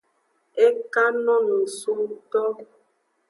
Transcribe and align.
E 0.65 0.67
kan 0.93 1.13
no 1.25 1.35
nusu 1.47 1.91
ngto. 2.09 2.43